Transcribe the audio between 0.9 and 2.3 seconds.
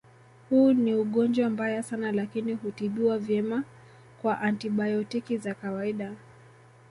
ugonjwa mbaya sana